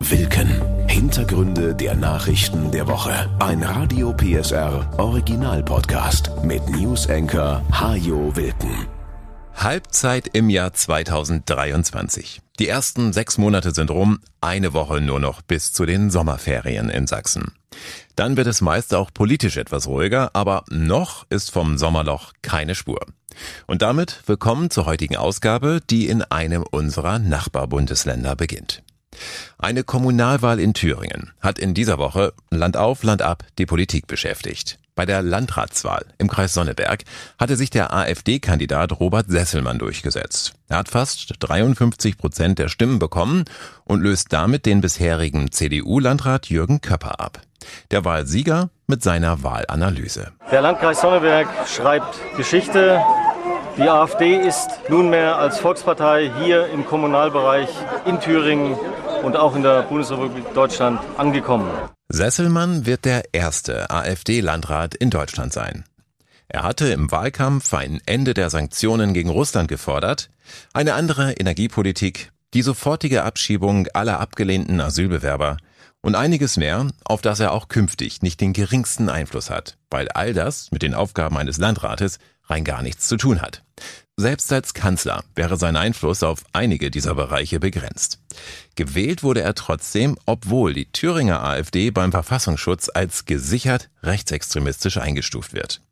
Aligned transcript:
Wilken. 0.00 0.88
Hintergründe 0.88 1.74
der 1.74 1.96
Nachrichten 1.96 2.70
der 2.70 2.86
Woche. 2.86 3.30
Ein 3.40 3.62
Radio 3.62 4.12
PSR 4.12 4.88
Original 4.98 5.62
Podcast 5.62 6.30
mit 6.44 6.68
News 6.68 7.08
Anchor 7.08 7.62
Hajo 7.72 8.36
Wilken. 8.36 8.86
Halbzeit 9.54 10.28
im 10.34 10.50
Jahr 10.50 10.74
2023. 10.74 12.42
Die 12.58 12.68
ersten 12.68 13.14
sechs 13.14 13.38
Monate 13.38 13.72
sind 13.72 13.90
rum, 13.90 14.20
eine 14.42 14.74
Woche 14.74 15.00
nur 15.00 15.18
noch 15.18 15.40
bis 15.40 15.72
zu 15.72 15.86
den 15.86 16.10
Sommerferien 16.10 16.90
in 16.90 17.06
Sachsen. 17.06 17.52
Dann 18.16 18.36
wird 18.36 18.48
es 18.48 18.60
meist 18.60 18.94
auch 18.94 19.10
politisch 19.12 19.56
etwas 19.56 19.86
ruhiger, 19.86 20.30
aber 20.34 20.64
noch 20.68 21.26
ist 21.30 21.50
vom 21.50 21.78
Sommerloch 21.78 22.32
keine 22.42 22.74
Spur. 22.74 23.00
Und 23.66 23.80
damit 23.80 24.22
willkommen 24.26 24.70
zur 24.70 24.84
heutigen 24.84 25.16
Ausgabe, 25.16 25.80
die 25.88 26.06
in 26.06 26.22
einem 26.22 26.62
unserer 26.62 27.18
Nachbarbundesländer 27.18 28.36
beginnt. 28.36 28.82
Eine 29.58 29.84
Kommunalwahl 29.84 30.60
in 30.60 30.74
Thüringen 30.74 31.32
hat 31.40 31.58
in 31.58 31.74
dieser 31.74 31.98
Woche 31.98 32.32
Land 32.50 32.76
auf, 32.76 33.02
Land 33.02 33.22
ab 33.22 33.44
die 33.58 33.66
Politik 33.66 34.06
beschäftigt. 34.06 34.78
Bei 34.96 35.04
der 35.04 35.20
Landratswahl 35.20 36.06
im 36.16 36.26
Kreis 36.26 36.54
Sonneberg 36.54 37.04
hatte 37.38 37.56
sich 37.56 37.68
der 37.68 37.92
AfD-Kandidat 37.92 38.98
Robert 38.98 39.26
Sesselmann 39.28 39.78
durchgesetzt. 39.78 40.54
Er 40.70 40.78
hat 40.78 40.88
fast 40.88 41.34
53 41.38 42.16
Prozent 42.16 42.58
der 42.58 42.68
Stimmen 42.68 42.98
bekommen 42.98 43.44
und 43.84 44.00
löst 44.00 44.32
damit 44.32 44.64
den 44.64 44.80
bisherigen 44.80 45.52
CDU-Landrat 45.52 46.46
Jürgen 46.48 46.80
Köpper 46.80 47.20
ab. 47.20 47.42
Der 47.90 48.06
Wahlsieger 48.06 48.70
mit 48.86 49.02
seiner 49.02 49.42
Wahlanalyse. 49.42 50.32
Der 50.50 50.62
Landkreis 50.62 51.02
Sonneberg 51.02 51.48
schreibt 51.68 52.18
Geschichte. 52.38 53.02
Die 53.76 53.90
AfD 53.90 54.36
ist 54.36 54.70
nunmehr 54.88 55.36
als 55.36 55.58
Volkspartei 55.58 56.32
hier 56.42 56.68
im 56.68 56.86
Kommunalbereich 56.86 57.68
in 58.06 58.18
Thüringen 58.18 58.78
und 59.26 59.36
auch 59.36 59.56
in 59.56 59.64
der 59.64 59.82
Bundesrepublik 59.82 60.54
Deutschland 60.54 61.00
angekommen. 61.16 61.68
Sesselmann 62.08 62.86
wird 62.86 63.04
der 63.04 63.24
erste 63.32 63.90
AfD-Landrat 63.90 64.94
in 64.94 65.10
Deutschland 65.10 65.52
sein. 65.52 65.84
Er 66.46 66.62
hatte 66.62 66.86
im 66.86 67.10
Wahlkampf 67.10 67.74
ein 67.74 68.00
Ende 68.06 68.34
der 68.34 68.50
Sanktionen 68.50 69.14
gegen 69.14 69.28
Russland 69.28 69.66
gefordert, 69.66 70.30
eine 70.72 70.94
andere 70.94 71.32
Energiepolitik, 71.32 72.30
die 72.54 72.62
sofortige 72.62 73.24
Abschiebung 73.24 73.88
aller 73.94 74.20
abgelehnten 74.20 74.80
Asylbewerber 74.80 75.56
und 76.02 76.14
einiges 76.14 76.56
mehr, 76.56 76.86
auf 77.04 77.20
das 77.20 77.40
er 77.40 77.50
auch 77.50 77.66
künftig 77.66 78.22
nicht 78.22 78.40
den 78.40 78.52
geringsten 78.52 79.08
Einfluss 79.08 79.50
hat, 79.50 79.76
weil 79.90 80.08
all 80.10 80.34
das 80.34 80.70
mit 80.70 80.82
den 80.82 80.94
Aufgaben 80.94 81.36
eines 81.36 81.58
Landrates 81.58 82.20
rein 82.44 82.62
gar 82.62 82.82
nichts 82.82 83.08
zu 83.08 83.16
tun 83.16 83.42
hat. 83.42 83.64
Selbst 84.18 84.50
als 84.50 84.72
Kanzler 84.72 85.24
wäre 85.34 85.58
sein 85.58 85.76
Einfluss 85.76 86.22
auf 86.22 86.42
einige 86.54 86.90
dieser 86.90 87.14
Bereiche 87.14 87.60
begrenzt. 87.60 88.18
Gewählt 88.74 89.22
wurde 89.22 89.42
er 89.42 89.54
trotzdem, 89.54 90.16
obwohl 90.24 90.72
die 90.72 90.90
Thüringer 90.90 91.42
AfD 91.42 91.90
beim 91.90 92.12
Verfassungsschutz 92.12 92.88
als 92.88 93.26
gesichert 93.26 93.90
rechtsextremistisch 94.02 94.96
eingestuft 94.96 95.52
wird. 95.52 95.82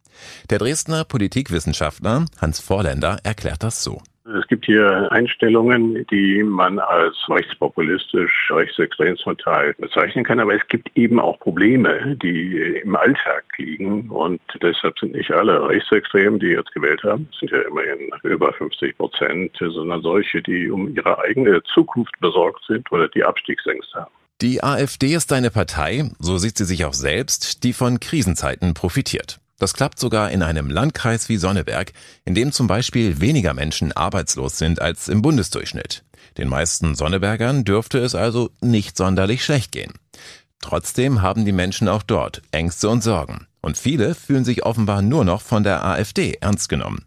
Der 0.49 0.59
Dresdner 0.59 1.05
Politikwissenschaftler 1.05 2.25
Hans 2.39 2.61
Vorländer 2.61 3.19
erklärt 3.25 3.63
das 3.63 3.83
so. 3.83 4.01
Es 4.27 4.47
gibt 4.49 4.65
hier 4.65 5.13
Einstellungen, 5.13 6.07
die 6.11 6.43
man 6.43 6.79
als 6.79 7.15
rechtspopulistisch, 7.29 8.51
rechtsextrem 8.51 9.19
zum 9.19 9.37
Teil 9.37 9.75
bezeichnen 9.75 10.25
kann, 10.25 10.41
aber 10.41 10.55
es 10.55 10.67
gibt 10.69 10.97
eben 10.97 11.21
auch 11.21 11.39
Probleme, 11.41 12.17
die 12.17 12.81
im 12.83 12.97
Alltag 12.97 13.45
liegen 13.59 14.09
und 14.09 14.41
deshalb 14.63 14.99
sind 14.99 15.13
nicht 15.13 15.31
alle 15.31 15.69
Rechtsextremen, 15.69 16.41
die 16.41 16.47
jetzt 16.47 16.73
gewählt 16.73 17.03
haben, 17.03 17.29
sind 17.39 17.51
ja 17.51 17.61
immerhin 17.69 18.11
über 18.23 18.51
50 18.55 18.97
Prozent, 18.97 19.53
sondern 19.59 20.01
solche, 20.01 20.41
die 20.41 20.71
um 20.71 20.95
ihre 20.97 21.19
eigene 21.19 21.63
Zukunft 21.75 22.19
besorgt 22.21 22.65
sind 22.67 22.91
oder 22.91 23.09
die 23.09 23.25
Abstiegsängste 23.25 24.01
haben. 24.01 24.13
Die 24.41 24.65
AfD 24.65 25.15
ist 25.15 25.35
eine 25.35 25.51
Partei, 25.51 26.11
so 26.19 26.39
sieht 26.39 26.57
sie 26.57 26.65
sich 26.65 26.87
auch 26.87 26.95
selbst, 26.95 27.63
die 27.63 27.75
von 27.75 28.01
Krisenzeiten 28.01 28.73
profitiert. 28.73 29.39
Das 29.59 29.75
klappt 29.75 29.99
sogar 29.99 30.31
in 30.31 30.43
einem 30.43 30.69
Landkreis 30.69 31.29
wie 31.29 31.37
Sonneberg, 31.37 31.93
in 32.25 32.35
dem 32.35 32.53
zum 32.53 32.67
Beispiel 32.67 33.21
weniger 33.21 33.55
Menschen 33.55 33.93
arbeitslos 33.93 34.59
sind 34.59 34.81
als 34.81 35.09
im 35.09 35.23
Bundesdurchschnitt. 35.23 36.05
Den 36.39 36.49
meisten 36.49 36.95
Sonnebergern 36.95 37.65
dürfte 37.65 37.99
es 37.99 38.15
also 38.15 38.51
nicht 38.61 38.97
sonderlich 38.97 39.45
schlecht 39.45 39.73
gehen. 39.73 39.93
Trotzdem 40.61 41.23
haben 41.23 41.45
die 41.45 41.53
Menschen 41.53 41.89
auch 41.89 42.03
dort 42.03 42.43
Ängste 42.51 42.89
und 42.89 43.03
Sorgen. 43.03 43.47
Und 43.61 43.79
viele 43.79 44.15
fühlen 44.15 44.45
sich 44.45 44.65
offenbar 44.65 45.03
nur 45.03 45.25
noch 45.25 45.43
von 45.43 45.63
der 45.63 45.85
AfD 45.85 46.39
ernst 46.41 46.69
genommen. 46.69 47.07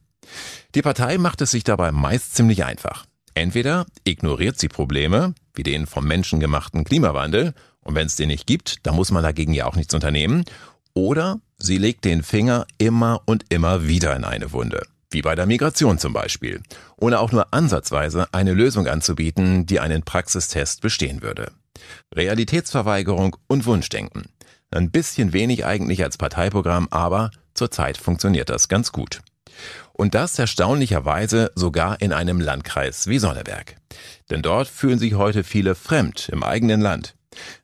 Die 0.76 0.82
Partei 0.82 1.18
macht 1.18 1.42
es 1.42 1.52
sich 1.52 1.64
dabei 1.64 1.92
meist 1.92 2.36
ziemlich 2.36 2.64
einfach. 2.66 3.06
Entweder 3.34 3.86
ignoriert 4.04 4.60
sie 4.60 4.68
Probleme, 4.68 5.36
wie 5.54 5.64
den 5.64 5.86
vom 5.86 6.06
Menschen 6.08 6.40
gemachten 6.40 6.84
Klimawandel, 6.84 7.54
und 7.82 7.96
wenn 7.96 8.08
es 8.08 8.16
den 8.16 8.30
nicht 8.30 8.48
gibt, 8.48 8.86
dann 8.86 8.96
muss 8.96 9.12
man 9.12 9.24
dagegen 9.24 9.54
ja 9.54 9.66
auch 9.66 9.76
nichts 9.76 9.94
unternehmen, 9.94 10.44
oder 10.94 11.40
sie 11.58 11.78
legt 11.78 12.06
den 12.06 12.24
Finger 12.24 12.66
immer 12.78 13.22
und 13.26 13.46
immer 13.50 13.88
wieder 13.88 14.16
in 14.16 14.24
eine 14.24 14.52
Wunde. 14.52 14.86
Wie 15.10 15.22
bei 15.22 15.36
der 15.36 15.46
Migration 15.46 16.00
zum 16.00 16.14
Beispiel. 16.14 16.62
Ohne 16.98 17.20
auch 17.20 17.32
nur 17.32 17.54
ansatzweise 17.54 18.28
eine 18.34 18.54
Lösung 18.54 18.88
anzubieten, 18.88 19.66
die 19.66 19.80
einen 19.80 20.04
Praxistest 20.04 20.82
bestehen 20.82 21.22
würde. 21.22 21.52
Realitätsverweigerung 22.14 23.38
und 23.48 23.66
Wunschdenken. 23.66 24.26
Ein 24.70 24.92
bisschen 24.92 25.32
wenig 25.32 25.66
eigentlich 25.66 26.04
als 26.04 26.18
Parteiprogramm, 26.18 26.88
aber 26.92 27.32
zurzeit 27.54 27.98
funktioniert 27.98 28.50
das 28.50 28.68
ganz 28.68 28.92
gut. 28.92 29.22
Und 29.94 30.14
das 30.14 30.38
erstaunlicherweise 30.38 31.52
sogar 31.56 32.02
in 32.02 32.14
einem 32.14 32.40
Landkreis 32.40 33.08
wie 33.08 33.18
Sonneberg. 33.18 33.78
Denn 34.30 34.42
dort 34.42 34.68
fühlen 34.68 35.00
sich 35.00 35.16
heute 35.16 35.44
viele 35.44 35.74
fremd 35.74 36.30
im 36.30 36.44
eigenen 36.44 36.82
Land. 36.82 37.17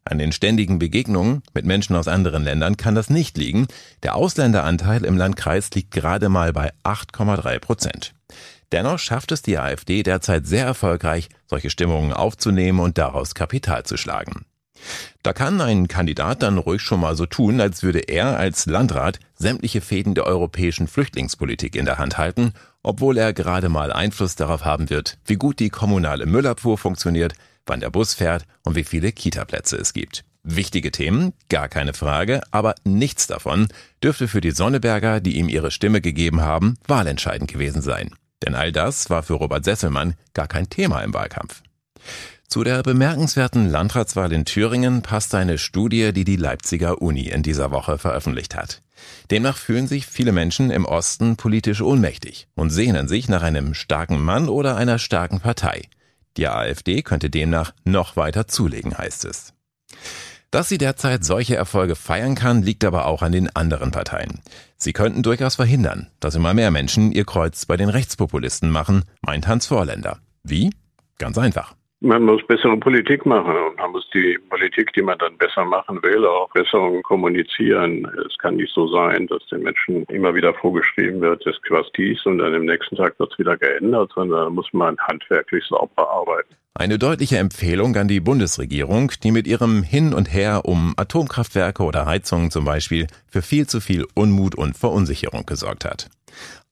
An 0.05 0.17
den 0.17 0.31
ständigen 0.31 0.79
Begegnungen 0.79 1.43
mit 1.53 1.65
Menschen 1.65 1.95
aus 1.95 2.07
anderen 2.07 2.43
Ländern 2.43 2.77
kann 2.77 2.95
das 2.95 3.09
nicht 3.09 3.37
liegen. 3.37 3.67
Der 4.03 4.15
Ausländeranteil 4.15 5.05
im 5.05 5.17
Landkreis 5.17 5.71
liegt 5.71 5.91
gerade 5.91 6.29
mal 6.29 6.53
bei 6.53 6.71
8,3 6.83 7.59
Prozent. 7.59 8.13
Dennoch 8.71 8.99
schafft 8.99 9.31
es 9.31 9.43
die 9.43 9.59
AfD 9.59 10.01
derzeit 10.01 10.47
sehr 10.47 10.65
erfolgreich, 10.65 11.29
solche 11.45 11.69
Stimmungen 11.69 12.11
aufzunehmen 12.11 12.79
und 12.79 12.97
daraus 12.97 13.35
Kapital 13.35 13.83
zu 13.83 13.97
schlagen. 13.97 14.45
Da 15.21 15.31
kann 15.31 15.61
ein 15.61 15.87
Kandidat 15.87 16.43
dann 16.43 16.57
ruhig 16.57 16.81
schon 16.81 16.99
mal 16.99 17.15
so 17.15 17.25
tun, 17.25 17.61
als 17.61 17.83
würde 17.83 17.99
er 17.99 18.37
als 18.37 18.65
Landrat 18.65 19.19
sämtliche 19.35 19.81
Fäden 19.81 20.15
der 20.15 20.25
europäischen 20.25 20.87
Flüchtlingspolitik 20.87 21.75
in 21.75 21.85
der 21.85 21.97
Hand 21.97 22.17
halten, 22.17 22.53
obwohl 22.81 23.17
er 23.17 23.33
gerade 23.33 23.69
mal 23.69 23.93
Einfluss 23.93 24.35
darauf 24.35 24.65
haben 24.65 24.89
wird, 24.89 25.17
wie 25.25 25.35
gut 25.35 25.59
die 25.59 25.69
kommunale 25.69 26.25
Müllabfuhr 26.25 26.77
funktioniert, 26.77 27.33
wann 27.65 27.79
der 27.79 27.89
Bus 27.89 28.13
fährt 28.13 28.45
und 28.63 28.75
wie 28.75 28.83
viele 28.83 29.11
Kitaplätze 29.11 29.77
es 29.77 29.93
gibt. 29.93 30.23
Wichtige 30.43 30.91
Themen, 30.91 31.33
gar 31.47 31.69
keine 31.69 31.93
Frage, 31.93 32.41
aber 32.51 32.75
nichts 32.83 33.27
davon 33.27 33.67
dürfte 34.03 34.27
für 34.27 34.41
die 34.41 34.51
Sonneberger, 34.51 35.21
die 35.21 35.37
ihm 35.37 35.47
ihre 35.47 35.71
Stimme 35.71 36.01
gegeben 36.01 36.41
haben, 36.41 36.77
wahlentscheidend 36.85 37.49
gewesen 37.49 37.81
sein. 37.81 38.13
Denn 38.45 38.55
all 38.55 38.73
das 38.73 39.09
war 39.09 39.23
für 39.23 39.35
Robert 39.35 39.63
Sesselmann 39.63 40.15
gar 40.33 40.47
kein 40.47 40.69
Thema 40.69 40.99
im 41.01 41.13
Wahlkampf. 41.13 41.63
Zu 42.53 42.63
der 42.63 42.83
bemerkenswerten 42.83 43.69
Landratswahl 43.69 44.31
in 44.31 44.45
Thüringen 44.45 45.01
passt 45.01 45.33
eine 45.33 45.57
Studie, 45.57 46.13
die 46.13 46.25
die 46.25 46.35
Leipziger 46.35 47.01
Uni 47.01 47.29
in 47.29 47.41
dieser 47.41 47.71
Woche 47.71 47.97
veröffentlicht 47.97 48.55
hat. 48.55 48.81
Demnach 49.31 49.57
fühlen 49.57 49.87
sich 49.87 50.05
viele 50.05 50.33
Menschen 50.33 50.69
im 50.69 50.85
Osten 50.85 51.35
politisch 51.35 51.81
ohnmächtig 51.81 52.47
und 52.53 52.69
sehnen 52.69 53.07
sich 53.07 53.27
nach 53.27 53.41
einem 53.41 53.73
starken 53.73 54.21
Mann 54.21 54.49
oder 54.49 54.75
einer 54.75 54.99
starken 54.99 55.39
Partei. 55.39 55.83
Die 56.37 56.47
AfD 56.47 57.01
könnte 57.01 57.29
demnach 57.29 57.73
noch 57.83 58.15
weiter 58.15 58.47
zulegen, 58.47 58.97
heißt 58.97 59.25
es. 59.25 59.53
Dass 60.51 60.69
sie 60.69 60.77
derzeit 60.77 61.25
solche 61.25 61.55
Erfolge 61.55 61.95
feiern 61.95 62.35
kann, 62.35 62.61
liegt 62.61 62.83
aber 62.83 63.07
auch 63.07 63.23
an 63.23 63.31
den 63.31 63.55
anderen 63.55 63.91
Parteien. 63.91 64.41
Sie 64.77 64.93
könnten 64.93 65.23
durchaus 65.23 65.55
verhindern, 65.55 66.11
dass 66.19 66.35
immer 66.35 66.53
mehr 66.53 66.69
Menschen 66.69 67.11
ihr 67.11 67.25
Kreuz 67.25 67.65
bei 67.65 67.75
den 67.75 67.89
Rechtspopulisten 67.89 68.69
machen, 68.69 69.03
meint 69.21 69.47
Hans 69.47 69.65
Vorländer. 69.65 70.19
Wie? 70.43 70.71
Ganz 71.17 71.37
einfach. 71.37 71.75
Man 72.05 72.23
muss 72.23 72.45
bessere 72.45 72.75
Politik 72.75 73.25
machen 73.25 73.55
und 73.55 73.77
man 73.77 73.91
muss 73.93 74.05
die 74.13 74.37
Politik, 74.49 74.91
die 74.91 75.01
man 75.01 75.17
dann 75.19 75.37
besser 75.37 75.63
machen 75.63 76.03
will, 76.03 76.25
auch 76.25 76.49
besser 76.51 77.01
kommunizieren. 77.03 78.05
Es 78.27 78.37
kann 78.39 78.57
nicht 78.57 78.73
so 78.73 78.89
sein, 78.89 79.25
dass 79.27 79.45
den 79.47 79.63
Menschen 79.63 80.03
immer 80.09 80.35
wieder 80.35 80.53
vorgeschrieben 80.53 81.21
wird, 81.21 81.45
das 81.45 81.55
was 81.69 81.89
dies 81.95 82.25
und 82.25 82.39
dann 82.39 82.53
im 82.55 82.65
nächsten 82.65 82.97
Tag 82.97 83.17
wird 83.19 83.31
es 83.31 83.39
wieder 83.39 83.55
geändert, 83.55 84.11
sondern 84.13 84.37
da 84.37 84.49
muss 84.49 84.67
man 84.73 84.97
handwerklich 84.97 85.63
sauber 85.63 86.11
arbeiten. 86.11 86.53
Eine 86.73 86.99
deutliche 86.99 87.37
Empfehlung 87.37 87.95
an 87.95 88.09
die 88.09 88.19
Bundesregierung, 88.19 89.13
die 89.23 89.31
mit 89.31 89.47
ihrem 89.47 89.81
Hin 89.81 90.13
und 90.13 90.25
Her 90.25 90.63
um 90.65 90.95
Atomkraftwerke 90.97 91.83
oder 91.83 92.05
Heizungen 92.05 92.51
zum 92.51 92.65
Beispiel 92.65 93.07
für 93.29 93.41
viel 93.41 93.65
zu 93.65 93.79
viel 93.79 94.05
Unmut 94.13 94.55
und 94.55 94.75
Verunsicherung 94.75 95.45
gesorgt 95.45 95.85
hat 95.85 96.09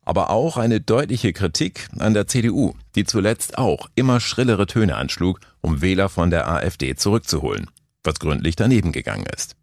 aber 0.03 0.29
auch 0.29 0.57
eine 0.57 0.81
deutliche 0.81 1.33
Kritik 1.33 1.87
an 1.99 2.13
der 2.13 2.27
CDU, 2.27 2.73
die 2.95 3.03
zuletzt 3.03 3.57
auch 3.57 3.89
immer 3.95 4.19
schrillere 4.19 4.65
Töne 4.65 4.95
anschlug, 4.95 5.39
um 5.61 5.81
Wähler 5.81 6.09
von 6.09 6.29
der 6.29 6.47
AfD 6.47 6.95
zurückzuholen, 6.95 7.69
was 8.03 8.19
gründlich 8.19 8.55
daneben 8.55 8.91
gegangen 8.91 9.25
ist. 9.35 9.55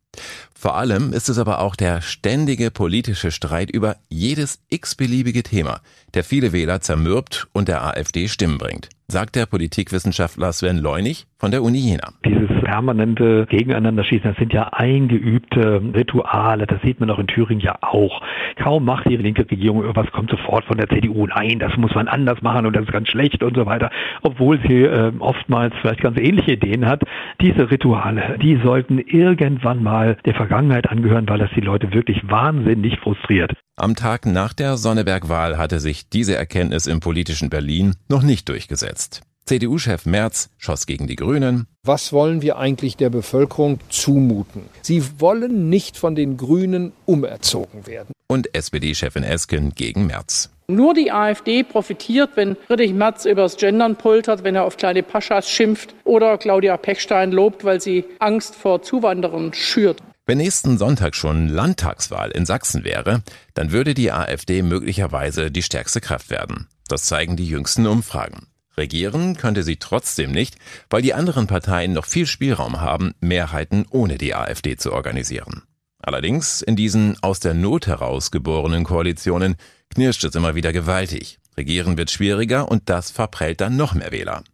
Vor 0.61 0.75
allem 0.75 1.13
ist 1.13 1.29
es 1.29 1.39
aber 1.39 1.61
auch 1.61 1.77
der 1.77 2.01
ständige 2.01 2.73
politische 2.73 3.31
Streit 3.31 3.71
über 3.71 3.95
jedes 4.09 4.59
x-beliebige 4.71 5.45
Thema, 5.45 5.81
der 6.15 6.25
viele 6.25 6.53
Wähler 6.53 6.81
zermürbt 6.81 7.47
und 7.53 7.69
der 7.69 7.85
AfD 7.85 8.27
Stimmen 8.27 8.59
bringt. 8.59 8.89
sagt 9.11 9.37
der 9.37 9.47
Politikwissenschaftler 9.47 10.53
Sven 10.53 10.77
Leunig 10.77 11.27
von 11.39 11.51
der 11.51 11.63
Uni 11.63 11.79
Jena. 11.79 12.13
Dieses 12.27 12.51
permanente 12.63 13.47
Gegeneinanderschießen, 13.47 14.29
das 14.29 14.37
sind 14.37 14.53
ja 14.53 14.65
eingeübte 14.65 15.81
Rituale, 15.95 16.67
das 16.67 16.83
sieht 16.83 17.01
man 17.01 17.09
auch 17.09 17.19
in 17.19 17.27
Thüringen 17.27 17.63
ja 17.63 17.79
auch. 17.81 18.21
Kaum 18.57 18.85
macht 18.85 19.09
die 19.09 19.17
linke 19.17 19.51
Regierung 19.51 19.81
irgendwas, 19.81 20.13
kommt 20.13 20.31
sofort 20.31 20.67
von 20.67 20.77
der 20.77 20.91
CDU, 20.91 21.27
nein, 21.27 21.59
das 21.59 21.75
muss 21.79 21.95
man 21.95 22.07
anders 22.07 22.43
machen 22.43 22.67
und 22.67 22.77
das 22.77 22.85
ist 22.85 22.93
ganz 22.93 23.09
schlecht 23.09 23.43
und 23.43 23.57
so 23.57 23.65
weiter, 23.65 23.91
obwohl 24.21 24.61
sie 24.69 24.83
äh, 24.83 25.11
oftmals 25.21 25.75
vielleicht 25.81 26.03
ganz 26.03 26.19
ähnliche 26.19 26.53
Ideen 26.53 26.85
hat. 26.85 27.03
Diese 27.41 27.71
Rituale, 27.71 28.37
die 28.43 28.61
sollten 28.63 28.99
irgendwann 28.99 29.83
mal 29.83 30.19
der 30.27 30.35
Vergangenheit 30.49 30.89
angehören, 30.89 31.29
weil 31.29 31.39
das 31.39 31.51
die 31.55 31.61
Leute 31.61 31.93
wirklich 31.93 32.19
wahnsinnig 32.27 32.99
frustriert. 33.01 33.53
Am 33.77 33.95
Tag 33.95 34.25
nach 34.25 34.55
der 34.55 34.79
Sonneberg-Wahl 34.79 35.59
hatte 35.59 35.79
sich 35.79 36.09
diese 36.09 36.37
Erkenntnis 36.37 36.87
im 36.87 37.01
politischen 37.01 37.51
Berlin 37.51 37.95
noch 38.09 38.23
nicht 38.23 38.49
durchgesetzt. 38.49 39.21
CDU-Chef 39.45 40.07
Merz 40.07 40.51
schoss 40.57 40.87
gegen 40.87 41.07
die 41.07 41.17
Grünen. 41.17 41.67
Was 41.85 42.13
wollen 42.13 42.43
wir 42.43 42.59
eigentlich 42.59 42.97
der 42.97 43.11
Bevölkerung 43.11 43.79
zumuten? 43.91 44.63
Sie 44.83 45.03
wollen 45.21 45.69
nicht 45.69 45.97
von 45.97 46.15
den 46.15 46.37
Grünen 46.37 46.93
umerzogen 47.05 47.87
werden. 47.87 48.13
Und 48.27 48.55
SPD-Chefin 48.55 49.25
Esken 49.25 49.73
gegen 49.75 50.07
Merz. 50.07 50.51
Nur 50.71 50.93
die 50.93 51.11
AfD 51.13 51.63
profitiert, 51.63 52.33
wenn 52.35 52.57
Friedrich 52.67 52.93
Merz 52.93 53.25
übers 53.25 53.57
Gendern 53.57 53.97
poltert, 53.97 54.45
wenn 54.45 54.55
er 54.55 54.65
auf 54.65 54.77
kleine 54.77 55.03
Paschas 55.03 55.49
schimpft 55.49 55.95
oder 56.05 56.37
Claudia 56.37 56.77
Pechstein 56.77 57.33
lobt, 57.33 57.65
weil 57.65 57.81
sie 57.81 58.05
Angst 58.19 58.55
vor 58.55 58.83
Zuwanderern 58.83 59.55
schürt. 59.55 60.03
Wenn 60.29 60.37
nächsten 60.37 60.77
Sonntag 60.77 61.15
schon 61.15 61.49
Landtagswahl 61.49 62.31
in 62.33 62.45
Sachsen 62.45 62.85
wäre, 62.85 63.23
dann 63.55 63.73
würde 63.73 63.95
die 63.95 64.13
AfD 64.13 64.61
möglicherweise 64.61 65.51
die 65.51 65.63
stärkste 65.63 66.03
Kraft 66.03 66.29
werden. 66.29 66.69
Das 66.87 67.05
zeigen 67.05 67.35
die 67.39 67.49
jüngsten 67.49 67.87
Umfragen. 67.87 68.47
Regieren 68.77 69.39
könnte 69.39 69.63
sie 69.63 69.77
trotzdem 69.77 70.31
nicht, 70.31 70.57
weil 70.91 71.01
die 71.01 71.15
anderen 71.15 71.47
Parteien 71.47 71.95
noch 71.95 72.05
viel 72.05 72.27
Spielraum 72.27 72.83
haben, 72.83 73.15
Mehrheiten 73.21 73.87
ohne 73.89 74.19
die 74.19 74.35
AfD 74.35 74.77
zu 74.77 74.93
organisieren. 74.93 75.63
Allerdings 75.99 76.61
in 76.61 76.77
diesen 76.77 77.17
aus 77.23 77.41
der 77.41 77.55
Not 77.55 77.87
heraus 77.87 78.31
geborenen 78.31 78.85
Koalitionen 78.85 79.57
knirscht 79.89 80.25
es 80.25 80.35
immer 80.35 80.55
wieder 80.55 80.75
gewaltig. 80.75 81.39
Regieren 81.57 81.97
wird 81.97 82.11
schwieriger 82.11 82.71
und 82.71 82.91
das 82.91 83.11
verprellt 83.11 83.63
dann 83.63 83.79
noch 83.79 83.95
mehr 83.95 84.13
Wähler. 84.13 84.45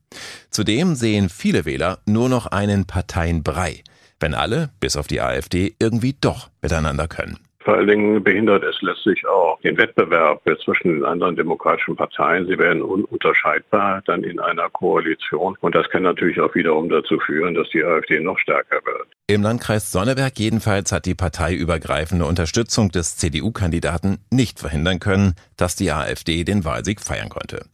Zudem 0.50 0.94
sehen 0.94 1.28
viele 1.28 1.64
Wähler 1.64 1.98
nur 2.06 2.28
noch 2.28 2.46
einen 2.46 2.84
Parteienbrei, 2.84 3.82
wenn 4.20 4.34
alle, 4.34 4.70
bis 4.80 4.96
auf 4.96 5.06
die 5.06 5.20
AfD, 5.20 5.74
irgendwie 5.78 6.14
doch 6.20 6.48
miteinander 6.62 7.08
können. 7.08 7.38
Vor 7.64 7.76
allen 7.76 7.88
Dingen 7.88 8.22
behindert 8.22 8.62
es 8.62 8.76
letztlich 8.82 9.26
auch 9.26 9.58
den 9.62 9.78
Wettbewerb 9.78 10.42
zwischen 10.62 10.96
den 10.96 11.04
anderen 11.04 11.34
demokratischen 11.34 11.96
Parteien. 11.96 12.46
Sie 12.46 12.58
werden 12.58 12.82
ununterscheidbar 12.82 14.02
dann 14.04 14.22
in 14.22 14.38
einer 14.38 14.68
Koalition. 14.68 15.56
Und 15.62 15.74
das 15.74 15.88
kann 15.88 16.02
natürlich 16.02 16.38
auch 16.40 16.54
wiederum 16.54 16.90
dazu 16.90 17.18
führen, 17.20 17.54
dass 17.54 17.70
die 17.70 17.82
AfD 17.82 18.20
noch 18.20 18.38
stärker 18.38 18.84
wird. 18.84 19.08
Im 19.28 19.42
Landkreis 19.42 19.90
Sonneberg 19.90 20.38
jedenfalls 20.38 20.92
hat 20.92 21.06
die 21.06 21.14
parteiübergreifende 21.14 22.26
Unterstützung 22.26 22.90
des 22.90 23.16
CDU-Kandidaten 23.16 24.18
nicht 24.30 24.60
verhindern 24.60 25.00
können, 25.00 25.34
dass 25.56 25.74
die 25.74 25.90
AfD 25.90 26.44
den 26.44 26.66
Wahlsieg 26.66 27.00
feiern 27.00 27.30
konnte. 27.30 27.64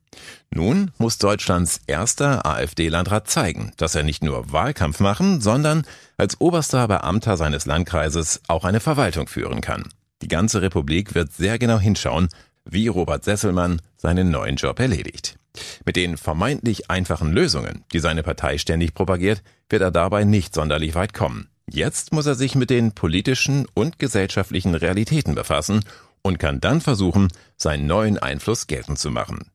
Nun 0.53 0.91
muss 0.99 1.19
Deutschlands 1.19 1.81
erster 1.87 2.45
AfD-Landrat 2.45 3.31
zeigen, 3.31 3.73
dass 3.77 3.95
er 3.95 4.03
nicht 4.03 4.25
nur 4.25 4.51
Wahlkampf 4.53 4.99
machen, 4.99 5.41
sondern 5.41 5.85
als 6.17 6.41
oberster 6.41 6.89
Beamter 6.89 7.37
seines 7.37 7.67
Landkreises 7.67 8.41
auch 8.49 8.65
eine 8.65 8.81
Verwaltung 8.81 9.29
führen 9.29 9.61
kann. 9.61 9.85
Die 10.23 10.29
ganze 10.29 10.61
Republik 10.61 11.15
wird 11.15 11.33
sehr 11.33 11.59
genau 11.59 11.79
hinschauen, 11.79 12.29
wie 12.65 12.89
Robert 12.89 13.25
Sesselmann 13.25 13.81
seinen 13.97 14.31
neuen 14.31 14.57
Job 14.57 14.81
erledigt. 14.81 15.37
Mit 15.85 15.97
den 15.97 16.17
vermeintlich 16.17 16.91
einfachen 16.91 17.33
Lösungen, 17.33 17.85
die 17.93 18.01
seine 18.01 18.23
Partei 18.23 18.59
ständig 18.59 18.93
propagiert, 18.93 19.43
wird 19.69 19.83
er 19.83 19.91
dabei 19.91 20.25
nicht 20.25 20.55
sonderlich 20.55 20.95
weit 20.95 21.15
kommen. 21.15 21.49
Jetzt 21.71 22.13
muss 22.13 22.27
er 22.27 22.35
sich 22.35 22.57
mit 22.57 22.71
den 22.71 22.93
politischen 22.93 23.67
und 23.75 24.01
gesellschaftlichen 24.01 24.75
Realitäten 24.75 25.37
befassen 25.37 25.85
und 26.23 26.39
kann 26.39 26.61
dann 26.61 26.81
versuchen, 26.81 27.29
seinen 27.57 27.87
neuen 27.87 28.19
Einfluss 28.19 28.67
geltend 28.67 28.99
zu 28.99 29.11
machen. 29.11 29.51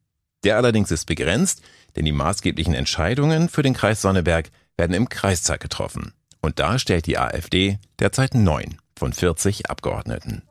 Der 0.46 0.58
allerdings 0.58 0.92
ist 0.92 1.06
begrenzt, 1.06 1.62
denn 1.96 2.06
die 2.06 2.12
maßgeblichen 2.12 2.76
Entscheidungen 2.76 3.50
für 3.50 3.64
den 3.64 3.74
Kreis 3.74 4.02
Sonneberg 4.02 4.52
werden 4.78 4.94
im 4.94 5.10
Kreistag 5.10 5.60
getroffen. 5.60 6.14
Und 6.40 6.60
da 6.60 6.78
stellt 6.78 7.08
die 7.08 7.18
AfD 7.18 7.80
derzeit 8.00 8.36
neun 8.36 8.78
von 8.96 9.12
40 9.12 9.70
Abgeordneten. 9.70 10.44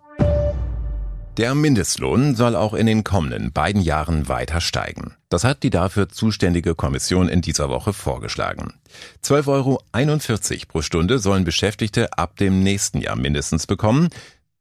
Der 1.37 1.55
Mindestlohn 1.55 2.35
soll 2.35 2.55
auch 2.55 2.75
in 2.75 2.87
den 2.87 3.03
kommenden 3.03 3.53
beiden 3.53 3.83
Jahren 3.83 4.29
weiter 4.29 4.61
steigen. 4.61 5.15
Das 5.29 5.45
hat 5.45 5.63
die 5.63 5.71
dafür 5.71 6.09
zuständige 6.09 6.75
Kommission 6.75 7.29
in 7.29 7.41
dieser 7.41 7.69
Woche 7.69 7.93
vorgeschlagen. 7.93 8.75
12,41 9.25 9.49
Euro 9.49 9.83
pro 10.69 10.83
Stunde 10.83 11.19
sollen 11.19 11.45
Beschäftigte 11.45 12.17
ab 12.19 12.37
dem 12.37 12.63
nächsten 12.63 13.01
Jahr 13.01 13.17
mindestens 13.17 13.67
bekommen. 13.67 14.11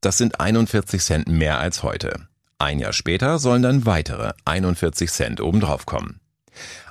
Das 0.01 0.17
sind 0.17 0.39
41 0.39 1.01
Cent 1.01 1.27
mehr 1.27 1.59
als 1.59 1.83
heute. 1.83 2.27
Ein 2.63 2.79
Jahr 2.79 2.93
später 2.93 3.39
sollen 3.39 3.61
dann 3.61 3.85
weitere 3.85 4.31
41 4.45 5.11
Cent 5.11 5.41
obendrauf 5.41 5.85
kommen. 5.85 6.21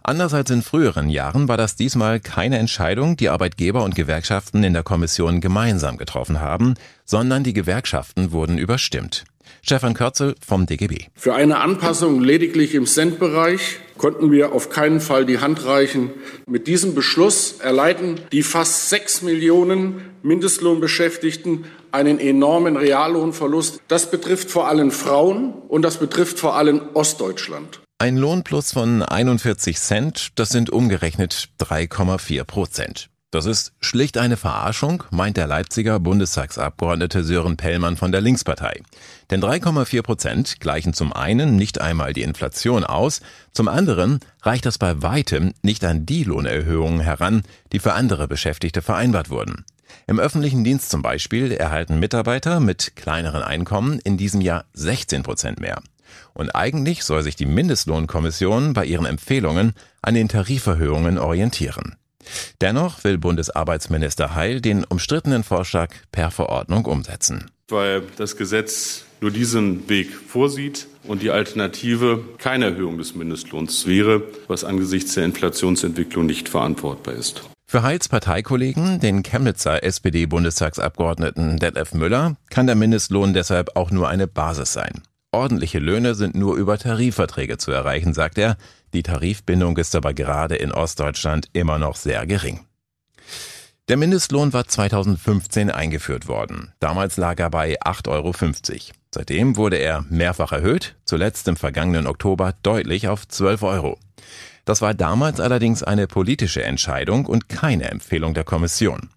Anders 0.03 0.35
als 0.35 0.51
in 0.51 0.61
früheren 0.61 1.09
Jahren 1.09 1.49
war 1.49 1.57
das 1.57 1.77
diesmal 1.77 2.21
keine 2.21 2.59
Entscheidung, 2.59 3.17
die 3.17 3.31
Arbeitgeber 3.31 3.83
und 3.83 3.95
Gewerkschaften 3.95 4.65
in 4.65 4.75
der 4.75 4.83
Kommission 4.83 5.41
gemeinsam 5.41 5.97
getroffen 5.97 6.41
haben, 6.41 6.75
sondern 7.07 7.43
die 7.43 7.55
Gewerkschaften 7.55 8.33
wurden 8.33 8.59
überstimmt. 8.59 9.25
Stefan 9.65 9.95
Kürzel 9.95 10.35
vom 10.45 10.67
DGB. 10.67 11.07
Für 11.15 11.35
eine 11.35 11.59
Anpassung 11.59 12.21
lediglich 12.21 12.75
im 12.75 12.87
Centbereich 12.87 13.79
konnten 13.97 14.33
wir 14.33 14.53
auf 14.53 14.71
keinen 14.71 15.01
Fall 15.01 15.25
die 15.25 15.39
Hand 15.39 15.65
reichen. 15.65 16.11
Mit 16.47 16.67
diesem 16.67 16.95
Beschluss 16.97 17.61
erleiden 17.61 18.21
die 18.33 18.43
fast 18.43 18.89
sechs 18.89 19.23
Millionen 19.23 20.03
Mindestlohnbeschäftigten 20.23 21.67
einen 21.93 22.19
enormen 22.19 22.77
Reallohnverlust. 22.77 23.81
Das 23.87 24.11
betrifft 24.11 24.51
vor 24.51 24.67
allem 24.67 24.91
Frauen 24.91 25.53
und 25.69 25.83
das 25.83 25.99
betrifft 25.99 26.41
vor 26.41 26.57
allem 26.57 26.83
Ostdeutschland. 26.95 27.81
Ein 27.99 28.17
Lohnplus 28.17 28.73
von 28.73 29.03
41 29.03 29.79
Cent, 29.79 30.31
das 30.35 30.49
sind 30.49 30.71
umgerechnet 30.71 31.51
3,4 31.61 32.43
Prozent. 32.43 33.12
Das 33.33 33.47
ist 33.47 33.73
schlicht 33.81 34.19
eine 34.19 34.37
Verarschung, 34.37 35.05
meint 35.11 35.39
der 35.39 35.47
Leipziger 35.47 35.99
Bundestagsabgeordnete 35.99 37.25
Sören 37.25 37.57
Pellmann 37.57 37.97
von 37.97 38.13
der 38.13 38.21
Linkspartei. 38.21 38.83
Denn 39.31 39.43
3,4 39.43 40.03
Prozent 40.03 40.61
gleichen 40.61 40.93
zum 40.93 41.15
einen 41.15 41.57
nicht 41.57 41.81
einmal 41.81 42.13
die 42.13 42.25
Inflation 42.25 42.85
aus, 42.85 43.23
zum 43.53 43.69
anderen 43.69 44.21
reicht 44.43 44.67
das 44.67 44.77
bei 44.77 45.01
weitem 45.01 45.55
nicht 45.63 45.83
an 45.83 46.05
die 46.05 46.25
Lohnerhöhungen 46.25 47.01
heran, 47.01 47.43
die 47.73 47.79
für 47.79 47.95
andere 47.95 48.29
Beschäftigte 48.29 48.83
vereinbart 48.83 49.31
wurden. 49.31 49.65
Im 50.07 50.21
öffentlichen 50.21 50.63
Dienst 50.63 50.91
zum 50.91 51.01
Beispiel 51.01 51.53
erhalten 51.53 51.99
Mitarbeiter 51.99 52.61
mit 52.61 52.97
kleineren 52.97 53.43
Einkommen 53.43 53.99
in 54.01 54.19
diesem 54.19 54.43
Jahr 54.43 54.67
16 54.75 55.23
Prozent 55.23 55.59
mehr. 55.59 55.81
Und 56.35 56.55
eigentlich 56.55 57.03
soll 57.03 57.23
sich 57.23 57.37
die 57.37 57.47
Mindestlohnkommission 57.47 58.75
bei 58.75 58.85
ihren 58.85 59.07
Empfehlungen 59.07 59.73
an 60.03 60.13
den 60.13 60.29
Tariferhöhungen 60.29 61.17
orientieren. 61.17 61.97
Dennoch 62.61 63.05
will 63.05 63.19
Bundesarbeitsminister 63.19 64.35
Heil 64.35 64.61
den 64.61 64.85
umstrittenen 64.85 65.45
Vorschlag 65.45 65.91
per 66.11 66.31
Verordnung 66.31 66.85
umsetzen. 66.87 67.51
Weil 67.69 68.03
das 68.17 68.37
Gesetz 68.37 69.05
nur 69.21 69.31
diesen 69.31 69.89
Weg 69.89 70.13
vorsieht 70.13 70.89
und 71.05 71.23
die 71.23 71.31
Alternative 71.31 72.25
keine 72.39 72.67
Erhöhung 72.67 72.99
des 72.99 73.15
Mindestlohns 73.15 73.87
wäre, 73.87 74.23
was 74.49 74.65
angesichts 74.65 75.15
der 75.15 75.25
Inflationsentwicklung 75.25 76.27
nicht 76.27 76.49
verantwortbar 76.49 77.15
ist. 77.15 77.43
Für 77.67 77.83
Heils 77.83 78.09
Parteikollegen, 78.09 79.01
den 79.01 79.23
Chemnitzer 79.23 79.83
SPD-Bundestagsabgeordneten 79.83 81.57
Detlef 81.57 81.95
Müller, 81.95 82.37
kann 82.51 82.67
der 82.67 82.77
Mindestlohn 82.77 83.33
deshalb 83.33 83.77
auch 83.77 83.91
nur 83.91 84.09
eine 84.09 84.27
Basis 84.27 84.75
sein. 84.75 85.03
Ordentliche 85.33 85.79
Löhne 85.79 86.15
sind 86.15 86.35
nur 86.35 86.57
über 86.57 86.77
Tarifverträge 86.77 87.57
zu 87.57 87.73
erreichen, 87.73 88.13
sagt 88.13 88.37
er. 88.37 88.59
Die 88.93 89.03
Tarifbindung 89.03 89.79
ist 89.79 89.97
aber 89.97 90.13
gerade 90.13 90.57
in 90.57 90.73
Ostdeutschland 90.73 91.49
immer 91.55 91.79
noch 91.79 91.97
sehr 91.97 92.27
gering. 92.27 92.61
Der 93.89 93.97
Mindestlohn 93.97 94.53
war 94.53 94.69
2015 94.69 95.71
eingeführt 95.71 96.29
worden. 96.29 96.73
Damals 96.81 97.17
lag 97.17 97.41
er 97.41 97.49
bei 97.49 97.81
8,50 97.81 98.11
Euro. 98.11 98.33
Seitdem 99.15 99.57
wurde 99.57 99.77
er 99.77 100.05
mehrfach 100.11 100.53
erhöht, 100.53 100.97
zuletzt 101.05 101.49
im 101.49 101.57
vergangenen 101.57 102.07
Oktober 102.07 102.55
deutlich 102.63 103.09
auf 103.09 103.27
12 103.27 103.63
Euro. 103.63 103.99
Das 104.67 104.83
war 104.83 104.93
damals 104.93 105.41
allerdings 105.41 105.83
eine 105.83 106.07
politische 106.07 106.63
Entscheidung 106.63 107.25
und 107.27 107.49
keine 107.49 107.91
Empfehlung 107.91 108.35
der 108.35 108.45
Kommission. 108.45 109.09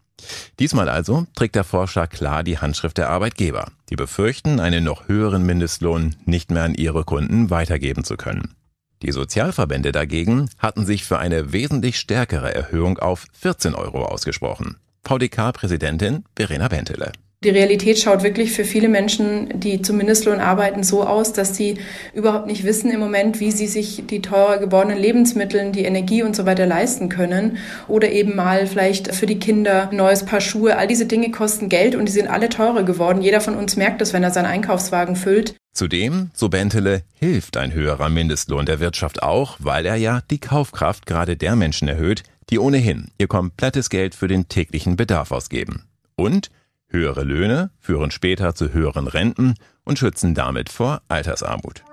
Diesmal 0.59 0.89
also 0.89 1.27
trägt 1.35 1.55
der 1.55 1.63
Vorschlag 1.63 2.09
klar 2.09 2.43
die 2.43 2.57
Handschrift 2.57 2.97
der 2.97 3.09
Arbeitgeber. 3.09 3.71
Die 3.89 3.95
befürchten, 3.95 4.59
einen 4.59 4.83
noch 4.83 5.07
höheren 5.07 5.45
Mindestlohn 5.45 6.15
nicht 6.25 6.51
mehr 6.51 6.63
an 6.63 6.75
ihre 6.75 7.03
Kunden 7.03 7.49
weitergeben 7.49 8.03
zu 8.03 8.15
können. 8.15 8.55
Die 9.01 9.11
Sozialverbände 9.11 9.91
dagegen 9.91 10.49
hatten 10.57 10.85
sich 10.85 11.03
für 11.03 11.19
eine 11.19 11.51
wesentlich 11.51 11.99
stärkere 11.99 12.55
Erhöhung 12.55 12.97
auf 12.97 13.27
14 13.33 13.75
Euro 13.75 14.05
ausgesprochen. 14.05 14.77
VDK-Präsidentin 15.03 16.23
Verena 16.35 16.67
Bentele. 16.67 17.11
Die 17.45 17.51
Realität 17.51 17.99
schaut 17.99 18.23
wirklich 18.23 18.53
für 18.53 18.63
viele 18.63 18.89
Menschen, 18.89 19.59
die 19.59 19.79
zum 19.83 19.97
Mindestlohn 19.97 20.39
arbeiten, 20.39 20.81
so 20.81 21.03
aus, 21.03 21.31
dass 21.31 21.55
sie 21.55 21.77
überhaupt 22.15 22.47
nicht 22.47 22.63
wissen 22.63 22.89
im 22.89 22.99
Moment, 22.99 23.39
wie 23.39 23.51
sie 23.51 23.67
sich 23.67 24.07
die 24.07 24.23
teurer 24.23 24.57
gewordenen 24.57 24.97
Lebensmittel, 24.97 25.71
die 25.71 25.85
Energie 25.85 26.23
und 26.23 26.35
so 26.35 26.47
weiter 26.47 26.65
leisten 26.65 27.07
können. 27.07 27.57
Oder 27.87 28.11
eben 28.11 28.35
mal 28.35 28.65
vielleicht 28.65 29.13
für 29.13 29.27
die 29.27 29.37
Kinder 29.37 29.91
ein 29.91 29.97
neues 29.97 30.25
Paar 30.25 30.41
Schuhe. 30.41 30.75
All 30.75 30.87
diese 30.87 31.05
Dinge 31.05 31.29
kosten 31.29 31.69
Geld 31.69 31.93
und 31.93 32.07
die 32.07 32.11
sind 32.11 32.27
alle 32.27 32.49
teurer 32.49 32.81
geworden. 32.81 33.21
Jeder 33.21 33.41
von 33.41 33.55
uns 33.55 33.75
merkt 33.75 34.01
das, 34.01 34.11
wenn 34.11 34.23
er 34.23 34.31
seinen 34.31 34.47
Einkaufswagen 34.47 35.15
füllt. 35.15 35.53
Zudem, 35.71 36.31
so 36.33 36.49
Bentele, 36.49 37.03
hilft 37.13 37.57
ein 37.57 37.75
höherer 37.75 38.09
Mindestlohn 38.09 38.65
der 38.65 38.79
Wirtschaft 38.79 39.21
auch, 39.21 39.57
weil 39.59 39.85
er 39.85 39.97
ja 39.97 40.21
die 40.31 40.39
Kaufkraft 40.39 41.05
gerade 41.05 41.37
der 41.37 41.55
Menschen 41.55 41.87
erhöht, 41.87 42.23
die 42.49 42.57
ohnehin 42.57 43.11
ihr 43.19 43.27
komplettes 43.27 43.91
Geld 43.91 44.15
für 44.15 44.27
den 44.27 44.49
täglichen 44.49 44.95
Bedarf 44.95 45.31
ausgeben. 45.31 45.83
Und 46.15 46.49
Höhere 46.95 47.25
Löhne 47.25 47.71
führen 47.81 48.09
später 48.09 48.55
zu 48.55 48.71
höheren 48.71 49.07
Renten 49.07 49.55
und 49.83 49.99
schützen 49.99 50.33
damit 50.33 50.69
vor 50.69 51.01
Altersarmut. 51.09 51.83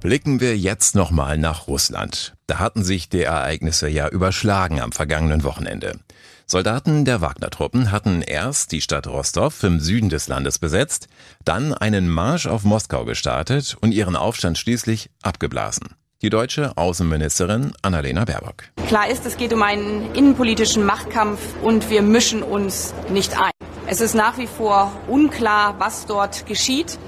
Blicken 0.00 0.40
wir 0.40 0.56
jetzt 0.56 0.94
nochmal 0.94 1.36
nach 1.36 1.68
Russland. 1.68 2.36
Da 2.46 2.58
hatten 2.58 2.82
sich 2.82 3.10
die 3.10 3.20
Ereignisse 3.20 3.86
ja 3.90 4.08
überschlagen 4.08 4.80
am 4.80 4.92
vergangenen 4.92 5.44
Wochenende. 5.44 5.98
Soldaten 6.46 7.04
der 7.04 7.20
Wagner-Truppen 7.20 7.92
hatten 7.92 8.22
erst 8.22 8.72
die 8.72 8.80
Stadt 8.80 9.08
Rostov 9.08 9.62
im 9.62 9.78
Süden 9.78 10.08
des 10.08 10.26
Landes 10.26 10.58
besetzt, 10.58 11.08
dann 11.44 11.74
einen 11.74 12.08
Marsch 12.08 12.46
auf 12.46 12.64
Moskau 12.64 13.04
gestartet 13.04 13.76
und 13.78 13.92
ihren 13.92 14.16
Aufstand 14.16 14.56
schließlich 14.56 15.10
abgeblasen. 15.20 15.88
Die 16.26 16.30
deutsche 16.30 16.76
Außenministerin 16.76 17.70
Annalena 17.82 18.24
Baerbock. 18.24 18.64
Klar 18.88 19.08
ist, 19.08 19.24
es 19.26 19.36
geht 19.36 19.52
um 19.52 19.62
einen 19.62 20.12
innenpolitischen 20.12 20.84
Machtkampf 20.84 21.38
und 21.62 21.88
wir 21.88 22.02
mischen 22.02 22.42
uns 22.42 22.94
nicht 23.10 23.40
ein. 23.40 23.52
Es 23.86 24.00
ist 24.00 24.16
nach 24.16 24.36
wie 24.36 24.48
vor 24.48 24.90
unklar, 25.06 25.76
was 25.78 26.04
dort 26.06 26.44
geschieht. 26.46 26.98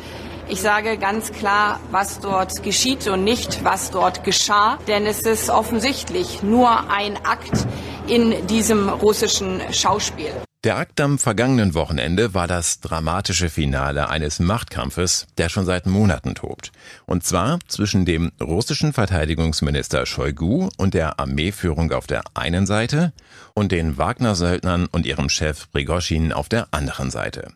Ich 0.49 0.61
sage 0.61 0.99
ganz 0.99 1.33
klar, 1.33 1.81
was 1.91 2.21
dort 2.21 2.63
geschieht 2.63 3.09
und 3.09 3.25
nicht, 3.25 3.65
was 3.65 3.91
dort 3.91 4.23
geschah, 4.23 4.79
denn 4.87 5.05
es 5.05 5.23
ist 5.23 5.51
offensichtlich 5.51 6.45
nur 6.45 6.89
ein 6.89 7.17
Akt 7.25 7.67
in 8.07 8.47
diesem 8.47 8.89
russischen 8.89 9.61
Schauspiel. 9.73 10.31
Der 10.69 10.77
Akt 10.77 11.01
am 11.01 11.19
vergangenen 11.19 11.73
Wochenende 11.73 12.35
war 12.35 12.47
das 12.47 12.81
dramatische 12.81 13.49
Finale 13.49 14.11
eines 14.11 14.39
Machtkampfes, 14.39 15.27
der 15.39 15.49
schon 15.49 15.65
seit 15.65 15.87
Monaten 15.87 16.35
tobt. 16.35 16.73
Und 17.07 17.25
zwar 17.25 17.59
zwischen 17.69 18.05
dem 18.05 18.33
russischen 18.39 18.93
Verteidigungsminister 18.93 20.05
Shoigu 20.05 20.69
und 20.77 20.93
der 20.93 21.19
Armeeführung 21.19 21.91
auf 21.93 22.07
der 22.07 22.21
einen 22.35 22.67
Seite 22.67 23.15
und 23.55 23.73
den 23.73 23.97
Wagner-Söldnern 23.97 24.89
und 24.93 25.07
ihrem 25.07 25.31
Chef 25.31 25.71
Prigoschin 25.71 26.35
auf 26.35 26.51
der 26.51 26.69
anderen 26.71 27.11
Seite. 27.11 27.51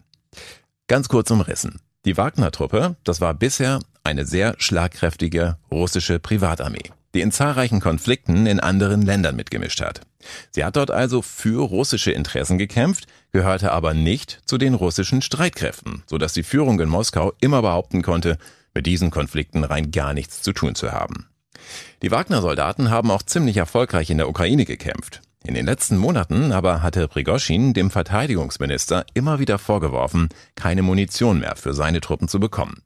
Ganz 0.89 1.11
kurz 1.11 1.31
umrissen. 1.31 1.81
Die 2.07 2.17
Wagner-Truppe, 2.17 2.97
das 3.05 3.21
war 3.21 3.35
bisher 3.35 3.81
eine 4.05 4.25
sehr 4.25 4.55
schlagkräftige 4.57 5.59
russische 5.71 6.19
Privatarmee, 6.19 6.91
die 7.15 7.21
in 7.21 7.33
zahlreichen 7.33 7.81
Konflikten 7.81 8.47
in 8.47 8.61
anderen 8.61 9.03
Ländern 9.03 9.37
mitgemischt 9.37 9.81
hat. 9.81 10.01
Sie 10.51 10.65
hat 10.65 10.77
dort 10.77 10.91
also 10.91 11.23
für 11.23 11.63
russische 11.67 12.13
Interessen 12.13 12.59
gekämpft, 12.59 13.07
gehörte 13.33 13.73
aber 13.73 13.95
nicht 13.95 14.41
zu 14.47 14.59
den 14.59 14.75
russischen 14.75 15.23
Streitkräften, 15.23 16.03
so 16.07 16.19
dass 16.19 16.33
die 16.33 16.43
Führung 16.43 16.81
in 16.81 16.89
Moskau 16.89 17.33
immer 17.41 17.63
behaupten 17.63 18.03
konnte, 18.03 18.39
mit 18.75 18.87
diesen 18.87 19.11
Konflikten 19.11 19.65
rein 19.65 19.91
gar 19.91 20.15
nichts 20.15 20.43
zu 20.43 20.53
tun 20.53 20.75
zu 20.75 20.93
haben. 20.93 21.27
Die 22.03 22.11
Wagner-Soldaten 22.11 22.91
haben 22.91 23.11
auch 23.11 23.23
ziemlich 23.23 23.57
erfolgreich 23.57 24.11
in 24.11 24.19
der 24.19 24.29
Ukraine 24.29 24.65
gekämpft. 24.65 25.21
In 25.45 25.55
den 25.55 25.67
letzten 25.67 25.97
Monaten 25.97 26.53
aber 26.53 26.83
hatte 26.83 27.09
Prigoschin 27.09 27.75
dem 27.75 27.91
Verteidigungsminister 27.91 29.05
immer 29.13 29.41
wieder 29.41 29.59
vorgeworfen, 29.59 30.29
keine 30.55 30.83
Munition 30.83 31.41
mehr 31.41 31.57
für 31.57 31.75
seine 31.75 32.01
Truppen 32.01 32.29
zu 32.29 32.39
bekommen. 32.39 32.83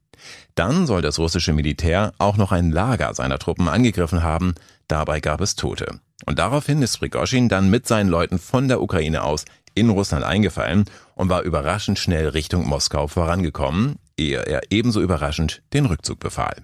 Dann 0.55 0.87
soll 0.87 1.03
das 1.03 1.19
russische 1.19 1.53
Militär 1.53 2.13
auch 2.19 2.37
noch 2.37 2.53
ein 2.53 2.71
Lager 2.71 3.13
seiner 3.15 3.39
Truppen 3.39 3.69
angegriffen 3.69 4.23
haben, 4.23 4.55
dabei 4.89 5.21
gab 5.21 5.41
es 5.41 5.57
Tote. 5.57 6.01
Und 6.25 6.39
daraufhin 6.39 6.83
ist 6.83 6.99
Prigoschin 6.99 7.49
dann 7.49 7.71
mit 7.71 7.87
seinen 7.87 8.09
Leuten 8.09 8.39
von 8.39 8.69
der 8.69 8.81
Ukraine 8.81 9.23
aus 9.23 9.45
in 9.75 9.91
Russland 9.91 10.25
eingefallen 10.25 10.87
und 11.15 11.29
war 11.29 11.43
überraschend 11.43 11.99
schnell 11.99 12.29
Richtung 12.29 12.67
Moskau 12.67 13.07
vorangekommen, 13.07 13.97
ehe 14.17 14.41
er 14.41 14.63
ebenso 14.71 15.01
überraschend 15.01 15.63
den 15.73 15.87
Rückzug 15.87 16.19
befahl. 16.19 16.63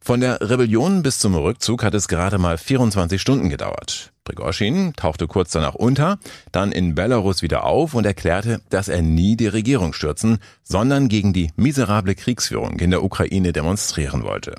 Von 0.00 0.20
der 0.20 0.40
Rebellion 0.40 1.02
bis 1.02 1.18
zum 1.18 1.34
Rückzug 1.34 1.82
hat 1.82 1.94
es 1.94 2.08
gerade 2.08 2.38
mal 2.38 2.56
24 2.56 3.20
Stunden 3.20 3.50
gedauert. 3.50 4.12
Prigoschin 4.24 4.92
tauchte 4.94 5.26
kurz 5.26 5.52
danach 5.52 5.74
unter, 5.74 6.18
dann 6.52 6.72
in 6.72 6.94
Belarus 6.94 7.42
wieder 7.42 7.64
auf 7.64 7.94
und 7.94 8.06
erklärte, 8.06 8.60
dass 8.70 8.88
er 8.88 9.02
nie 9.02 9.36
die 9.36 9.46
Regierung 9.46 9.92
stürzen, 9.92 10.38
sondern 10.62 11.08
gegen 11.08 11.32
die 11.32 11.50
miserable 11.56 12.14
Kriegsführung 12.14 12.78
in 12.78 12.90
der 12.90 13.02
Ukraine 13.02 13.52
demonstrieren 13.52 14.22
wollte. 14.22 14.54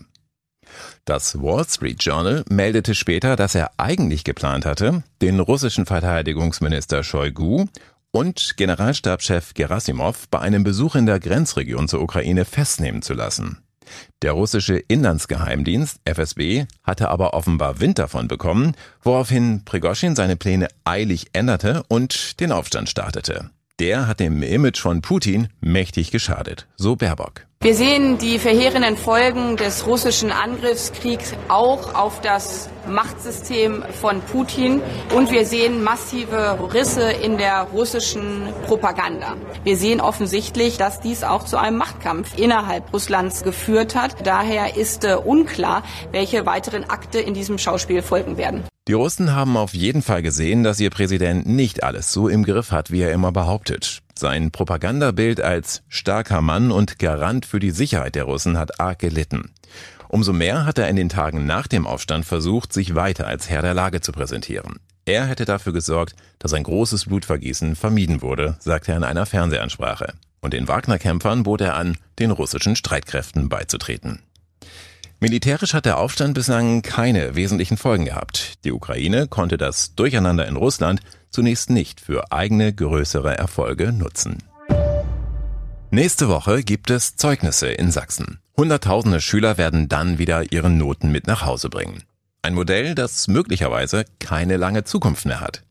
Das 1.06 1.42
Wall 1.42 1.66
Street 1.68 2.04
Journal 2.04 2.44
meldete 2.50 2.94
später, 2.94 3.36
dass 3.36 3.56
er 3.56 3.72
eigentlich 3.78 4.24
geplant 4.24 4.66
hatte, 4.66 5.04
den 5.22 5.40
russischen 5.40 5.86
Verteidigungsminister 5.86 7.04
Shoigu 7.04 7.66
und 8.12 8.58
Generalstabschef 8.58 9.54
Gerasimov 9.54 10.28
bei 10.30 10.40
einem 10.40 10.64
Besuch 10.64 10.96
in 10.96 11.06
der 11.06 11.20
Grenzregion 11.20 11.88
zur 11.88 12.02
Ukraine 12.02 12.46
festnehmen 12.46 13.02
zu 13.02 13.14
lassen. 13.14 13.60
Der 14.22 14.34
russische 14.34 14.78
Inlandsgeheimdienst 14.78 16.00
FSB 16.06 16.66
hatte 16.84 17.10
aber 17.10 17.34
offenbar 17.34 17.80
Wind 17.80 18.00
davon 18.00 18.28
bekommen, 18.28 18.76
woraufhin 19.02 19.64
Prigoschin 19.66 20.16
seine 20.16 20.36
Pläne 20.36 20.68
eilig 20.84 21.28
änderte 21.34 21.84
und 21.88 22.40
den 22.40 22.52
Aufstand 22.52 22.90
startete. 22.90 23.50
Der 23.80 24.08
hat 24.08 24.20
dem 24.20 24.44
Image 24.44 24.80
von 24.80 25.02
Putin 25.02 25.48
mächtig 25.62 26.12
geschadet, 26.12 26.68
so 26.76 26.96
Baerbock. 26.96 27.49
Wir 27.62 27.76
sehen 27.76 28.18
die 28.18 28.40
verheerenden 28.40 28.96
Folgen 28.96 29.58
des 29.58 29.86
russischen 29.86 30.32
Angriffskriegs 30.32 31.34
auch 31.50 31.94
auf 31.94 32.22
das 32.22 32.70
Machtsystem 32.88 33.84
von 34.00 34.22
Putin 34.22 34.82
und 35.14 35.30
wir 35.30 35.46
sehen 35.46 35.84
massive 35.84 36.58
Risse 36.74 37.12
in 37.12 37.38
der 37.38 37.64
russischen 37.64 38.44
Propaganda. 38.66 39.36
Wir 39.66 39.76
sehen 39.76 40.00
offensichtlich, 40.00 40.78
dass 40.78 41.02
dies 41.02 41.26
auch 41.26 41.44
zu 41.44 41.58
einem 41.58 41.76
Machtkampf 41.76 42.38
innerhalb 42.38 42.94
Russlands 42.94 43.44
geführt 43.44 43.94
hat. 43.94 44.26
Daher 44.26 44.78
ist 44.78 45.04
äh, 45.04 45.16
unklar, 45.16 45.84
welche 46.14 46.46
weiteren 46.46 46.90
Akte 46.90 47.20
in 47.20 47.34
diesem 47.34 47.58
Schauspiel 47.58 48.02
folgen 48.02 48.38
werden. 48.38 48.64
Die 48.88 48.94
Russen 48.94 49.36
haben 49.36 49.58
auf 49.58 49.74
jeden 49.74 50.02
Fall 50.02 50.22
gesehen, 50.22 50.64
dass 50.64 50.80
ihr 50.80 50.92
Präsident 50.92 51.46
nicht 51.46 51.84
alles 51.84 52.14
so 52.14 52.30
im 52.30 52.46
Griff 52.46 52.72
hat, 52.72 52.90
wie 52.90 53.02
er 53.02 53.12
immer 53.12 53.34
behauptet. 53.34 54.02
Sein 54.20 54.52
Propagandabild 54.52 55.40
als 55.40 55.82
starker 55.88 56.42
Mann 56.42 56.72
und 56.72 57.00
Garant 57.00 57.46
für 57.46 57.62
die 57.62 57.72
Sicherheit 57.72 58.16
der 58.16 58.26
Russen 58.26 58.58
hat 58.58 58.78
arg 58.78 59.00
gelitten. 59.00 59.52
Umso 60.10 60.34
mehr 60.34 60.66
hat 60.66 60.78
er 60.78 60.90
in 60.90 60.98
den 60.98 61.08
Tagen 61.08 61.46
nach 61.46 61.68
dem 61.68 61.88
Aufstand 61.88 62.26
versucht, 62.26 62.74
sich 62.74 62.96
weiter 62.96 63.28
als 63.28 63.50
Herr 63.50 63.62
der 63.62 63.74
Lage 63.74 64.02
zu 64.02 64.12
präsentieren. 64.12 64.82
Er 65.06 65.26
hätte 65.26 65.46
dafür 65.46 65.72
gesorgt, 65.72 66.18
dass 66.38 66.54
ein 66.54 66.64
großes 66.64 67.06
Blutvergießen 67.06 67.78
vermieden 67.78 68.22
wurde, 68.22 68.58
sagte 68.60 68.92
er 68.92 68.98
in 68.98 69.06
einer 69.06 69.26
Fernsehansprache. 69.26 70.12
Und 70.42 70.52
den 70.52 70.68
Wagner-Kämpfern 70.68 71.44
bot 71.44 71.62
er 71.62 71.76
an, 71.76 71.96
den 72.20 72.32
russischen 72.32 72.76
Streitkräften 72.76 73.48
beizutreten. 73.48 74.20
Militärisch 75.22 75.74
hat 75.74 75.86
der 75.86 75.98
Aufstand 75.98 76.34
bislang 76.34 76.82
keine 76.82 77.36
wesentlichen 77.36 77.76
Folgen 77.76 78.06
gehabt. 78.06 78.64
Die 78.64 78.72
Ukraine 78.72 79.28
konnte 79.28 79.58
das 79.58 79.94
Durcheinander 79.96 80.48
in 80.48 80.56
Russland 80.56 81.02
zunächst 81.30 81.70
nicht 81.70 82.00
für 82.00 82.32
eigene 82.32 82.74
größere 82.74 83.38
Erfolge 83.38 83.92
nutzen. 83.92 84.38
Nächste 85.92 86.30
Woche 86.30 86.64
gibt 86.64 86.90
es 86.90 87.18
Zeugnisse 87.18 87.68
in 87.68 87.92
Sachsen. 87.92 88.40
Hunderttausende 88.56 89.20
Schüler 89.20 89.58
werden 89.58 89.90
dann 89.90 90.20
wieder 90.20 90.54
ihre 90.54 90.70
Noten 90.70 91.12
mit 91.12 91.28
nach 91.28 91.46
Hause 91.46 91.70
bringen. 91.70 92.04
Ein 92.42 92.54
Modell, 92.54 92.96
das 92.96 93.28
möglicherweise 93.28 94.06
keine 94.20 94.56
lange 94.56 94.86
Zukunft 94.86 95.26
mehr 95.26 95.42
hat. 95.42 95.64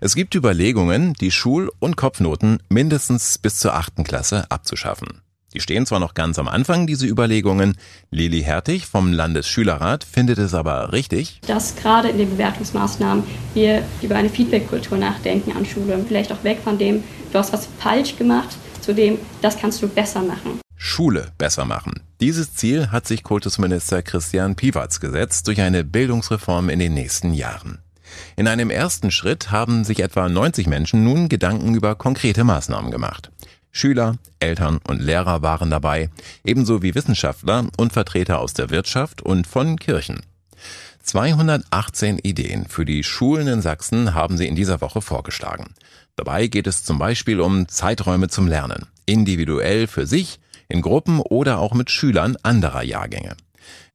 Es 0.00 0.14
gibt 0.14 0.34
Überlegungen, 0.34 1.12
die 1.14 1.30
Schul- 1.30 1.70
und 1.78 1.96
Kopfnoten 1.96 2.62
mindestens 2.70 3.36
bis 3.36 3.58
zur 3.58 3.74
achten 3.74 4.04
Klasse 4.04 4.50
abzuschaffen. 4.50 5.20
Die 5.54 5.60
stehen 5.60 5.86
zwar 5.86 6.00
noch 6.00 6.14
ganz 6.14 6.38
am 6.40 6.48
Anfang, 6.48 6.86
diese 6.86 7.06
Überlegungen. 7.06 7.76
Lili 8.10 8.42
Hertig 8.42 8.86
vom 8.86 9.12
Landesschülerrat 9.12 10.02
findet 10.02 10.38
es 10.38 10.52
aber 10.52 10.92
richtig, 10.92 11.40
dass 11.46 11.76
gerade 11.76 12.08
in 12.08 12.18
den 12.18 12.30
Bewertungsmaßnahmen 12.30 13.22
wir 13.54 13.84
über 14.02 14.16
eine 14.16 14.30
Feedback-Kultur 14.30 14.98
nachdenken 14.98 15.56
an 15.56 15.64
Schule. 15.64 16.04
Vielleicht 16.08 16.32
auch 16.32 16.42
weg 16.42 16.58
von 16.64 16.76
dem, 16.76 17.04
du 17.32 17.38
hast 17.38 17.52
was 17.52 17.68
falsch 17.78 18.16
gemacht, 18.16 18.48
zu 18.80 18.92
dem, 18.94 19.18
das 19.42 19.56
kannst 19.56 19.80
du 19.80 19.88
besser 19.88 20.22
machen. 20.22 20.60
Schule 20.76 21.28
besser 21.38 21.64
machen. 21.64 22.02
Dieses 22.20 22.54
Ziel 22.54 22.90
hat 22.90 23.06
sich 23.06 23.22
Kultusminister 23.22 24.02
Christian 24.02 24.56
Piwatz 24.56 24.98
gesetzt 24.98 25.46
durch 25.46 25.60
eine 25.60 25.84
Bildungsreform 25.84 26.68
in 26.68 26.80
den 26.80 26.94
nächsten 26.94 27.32
Jahren. 27.32 27.78
In 28.36 28.48
einem 28.48 28.70
ersten 28.70 29.10
Schritt 29.10 29.50
haben 29.50 29.84
sich 29.84 30.00
etwa 30.00 30.28
90 30.28 30.66
Menschen 30.66 31.04
nun 31.04 31.28
Gedanken 31.28 31.74
über 31.74 31.94
konkrete 31.94 32.44
Maßnahmen 32.44 32.90
gemacht. 32.90 33.30
Schüler, 33.76 34.18
Eltern 34.38 34.78
und 34.86 35.02
Lehrer 35.02 35.42
waren 35.42 35.68
dabei, 35.68 36.08
ebenso 36.44 36.80
wie 36.82 36.94
Wissenschaftler 36.94 37.66
und 37.76 37.92
Vertreter 37.92 38.38
aus 38.38 38.54
der 38.54 38.70
Wirtschaft 38.70 39.20
und 39.20 39.48
von 39.48 39.80
Kirchen. 39.80 40.20
218 41.02 42.20
Ideen 42.20 42.66
für 42.66 42.84
die 42.84 43.02
Schulen 43.02 43.48
in 43.48 43.62
Sachsen 43.62 44.14
haben 44.14 44.38
sie 44.38 44.46
in 44.46 44.54
dieser 44.54 44.80
Woche 44.80 45.02
vorgeschlagen. 45.02 45.74
Dabei 46.14 46.46
geht 46.46 46.68
es 46.68 46.84
zum 46.84 47.00
Beispiel 47.00 47.40
um 47.40 47.66
Zeiträume 47.66 48.28
zum 48.28 48.46
Lernen, 48.46 48.86
individuell 49.06 49.88
für 49.88 50.06
sich, 50.06 50.38
in 50.68 50.80
Gruppen 50.80 51.18
oder 51.18 51.58
auch 51.58 51.74
mit 51.74 51.90
Schülern 51.90 52.36
anderer 52.44 52.84
Jahrgänge. 52.84 53.36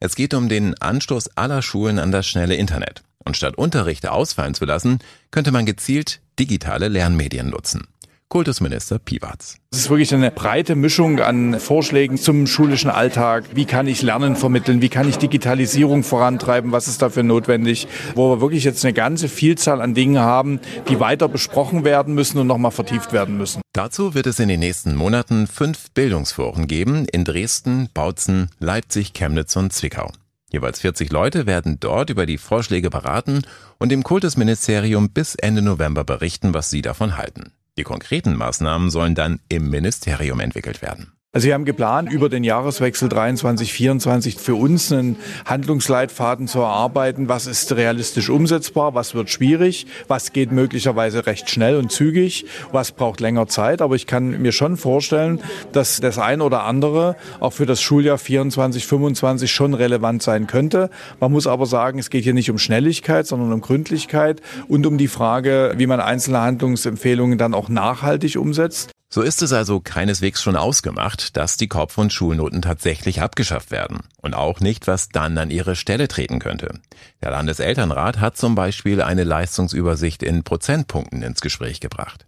Es 0.02 0.16
geht 0.16 0.34
um 0.34 0.50
den 0.50 0.76
Anstoß 0.80 1.38
aller 1.38 1.62
Schulen 1.62 2.00
an 2.00 2.12
das 2.12 2.28
schnelle 2.28 2.56
Internet. 2.56 3.02
Und 3.24 3.38
statt 3.38 3.58
Unterrichte 3.58 4.12
ausfallen 4.12 4.56
zu 4.56 4.66
lassen, 4.66 5.00
könnte 5.32 5.52
man 5.52 5.66
gezielt 5.66 6.20
digitale 6.38 6.90
Lernmedien 6.90 7.50
nutzen. 7.50 7.88
Kultusminister 8.30 9.00
Piwatz. 9.00 9.58
Es 9.72 9.80
ist 9.80 9.90
wirklich 9.90 10.14
eine 10.14 10.30
breite 10.30 10.76
Mischung 10.76 11.20
an 11.20 11.60
Vorschlägen 11.60 12.16
zum 12.18 12.46
schulischen 12.46 12.92
Alltag. 12.92 13.46
Wie 13.56 13.66
kann 13.66 13.88
ich 13.88 14.04
Lernen 14.04 14.36
vermitteln? 14.36 14.84
Wie 14.84 14.90
kann 14.90 15.10
ich 15.10 15.18
Digitalisierung 15.18 16.04
vorantreiben? 16.04 16.72
Was 16.72 16.88
ist 16.88 17.02
dafür 17.02 17.24
notwendig? 17.24 17.88
Wo 18.14 18.30
wir 18.30 18.40
wirklich 18.40 18.64
jetzt 18.64 18.86
eine 18.86 18.94
ganze 18.94 19.30
Vielzahl 19.30 19.82
an 19.82 19.96
Dingen 19.96 20.20
haben, 20.20 20.60
die 20.90 21.00
weiter 21.00 21.28
besprochen 21.28 21.84
werden 21.84 22.14
müssen 22.14 22.38
und 22.38 22.46
nochmal 22.46 22.72
vertieft 22.72 23.14
werden 23.14 23.36
müssen. 23.36 23.62
Dazu 23.74 24.14
wird 24.14 24.28
es 24.28 24.40
in 24.40 24.48
den 24.48 24.60
nächsten 24.60 24.96
Monaten 24.96 25.48
fünf 25.48 25.90
Bildungsforen 25.96 26.68
geben 26.68 27.06
in 27.06 27.26
Dresden, 27.26 27.90
Bautzen, 27.96 28.52
Leipzig, 28.60 29.14
Chemnitz 29.14 29.56
und 29.56 29.74
Zwickau. 29.74 30.12
Jeweils 30.52 30.80
40 30.82 31.12
Leute 31.12 31.48
werden 31.48 31.80
dort 31.80 32.12
über 32.12 32.28
die 32.28 32.38
Vorschläge 32.38 32.92
beraten 32.92 33.42
und 33.80 33.90
dem 33.90 34.04
Kultusministerium 34.04 35.10
bis 35.10 35.34
Ende 35.34 35.64
November 35.64 36.04
berichten, 36.04 36.54
was 36.54 36.70
sie 36.70 36.82
davon 36.84 37.18
halten. 37.18 37.52
Die 37.80 37.86
konkreten 37.86 38.36
Maßnahmen 38.36 38.90
sollen 38.90 39.16
dann 39.16 39.40
im 39.48 39.70
Ministerium 39.70 40.42
entwickelt 40.42 40.82
werden. 40.82 41.14
Also 41.32 41.46
wir 41.46 41.54
haben 41.54 41.66
geplant, 41.66 42.12
über 42.12 42.28
den 42.28 42.44
Jahreswechsel 42.44 43.08
23, 43.08 43.72
24 43.72 44.38
für 44.38 44.56
uns 44.56 44.92
einen 44.92 45.16
Handlungsleitfaden 45.46 46.48
zu 46.48 46.58
erarbeiten. 46.58 47.30
Was 47.30 47.46
ist 47.46 47.72
realistisch 47.74 48.32
umsetzbar? 48.32 48.96
Was 48.96 49.14
wird 49.14 49.30
schwierig? 49.30 49.86
Was 50.08 50.34
geht 50.34 50.52
möglicherweise 50.52 51.28
recht 51.28 51.48
schnell 51.52 51.76
und 51.76 51.92
zügig? 51.92 52.48
Was 52.72 52.94
braucht 52.94 53.20
länger 53.20 53.46
Zeit? 53.46 53.84
Aber 53.84 53.94
ich 53.94 54.08
kann 54.08 54.42
mir 54.42 54.52
schon 54.52 54.76
vorstellen, 54.76 55.40
dass 55.72 56.00
das 56.00 56.18
ein 56.18 56.42
oder 56.42 56.64
andere 56.64 57.16
auch 57.40 57.54
für 57.54 57.68
das 57.68 57.80
Schuljahr 57.80 58.18
24, 58.18 58.88
25 58.88 59.52
schon 59.52 59.76
relevant 59.76 60.24
sein 60.24 60.48
könnte. 60.48 60.90
Man 61.20 61.32
muss 61.32 61.46
aber 61.46 61.68
sagen, 61.68 62.00
es 62.00 62.10
geht 62.10 62.24
hier 62.24 62.34
nicht 62.34 62.50
um 62.50 62.58
Schnelligkeit, 62.58 63.28
sondern 63.28 63.54
um 63.54 63.62
Gründlichkeit 63.62 64.42
und 64.68 64.88
um 64.88 64.98
die 64.98 65.08
Frage, 65.08 65.76
wie 65.78 65.86
man 65.86 66.00
einzelne 66.00 66.42
Handlungsempfehlungen 66.42 67.38
dann 67.38 67.54
auch 67.54 67.70
nachhaltig 67.70 68.36
umsetzt. 68.36 68.90
So 69.12 69.24
ist 69.24 69.42
es 69.42 69.54
also 69.54 69.80
keineswegs 69.80 70.44
schon 70.44 70.56
ausgemacht, 70.56 71.36
dass 71.36 71.58
die 71.58 71.68
Kopf- 71.68 71.98
und 71.98 72.14
Schulnoten 72.14 72.62
tatsächlich 72.62 73.24
abgeschafft 73.24 73.72
werden. 73.72 74.02
Und 74.22 74.36
auch 74.36 74.60
nicht, 74.60 74.86
was 74.86 75.10
dann 75.10 75.36
an 75.40 75.50
ihre 75.50 75.76
Stelle 75.76 76.08
treten 76.08 76.38
könnte. 76.38 76.80
Der 77.24 77.32
Landeselternrat 77.32 78.20
hat 78.20 78.38
zum 78.38 78.54
Beispiel 78.54 79.02
eine 79.02 79.24
Leistungsübersicht 79.24 80.22
in 80.22 80.44
Prozentpunkten 80.44 81.24
ins 81.24 81.42
Gespräch 81.42 81.80
gebracht. 81.80 82.28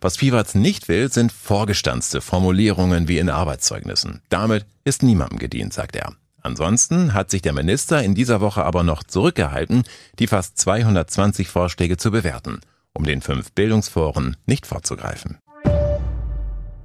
Was 0.00 0.16
Piwatz 0.16 0.54
nicht 0.54 0.88
will, 0.88 1.12
sind 1.12 1.32
vorgestanzte 1.32 2.22
Formulierungen 2.22 3.08
wie 3.08 3.18
in 3.18 3.28
Arbeitszeugnissen. 3.28 4.22
Damit 4.30 4.64
ist 4.84 5.02
niemandem 5.02 5.38
gedient, 5.38 5.74
sagt 5.74 5.96
er. 5.96 6.14
Ansonsten 6.40 7.12
hat 7.12 7.30
sich 7.30 7.42
der 7.42 7.52
Minister 7.52 8.02
in 8.02 8.14
dieser 8.14 8.40
Woche 8.40 8.64
aber 8.64 8.84
noch 8.84 9.04
zurückgehalten, 9.04 9.84
die 10.18 10.28
fast 10.28 10.56
220 10.56 11.48
Vorschläge 11.48 11.98
zu 11.98 12.10
bewerten, 12.10 12.60
um 12.94 13.04
den 13.04 13.20
fünf 13.20 13.52
Bildungsforen 13.52 14.36
nicht 14.46 14.66
vorzugreifen. 14.66 15.38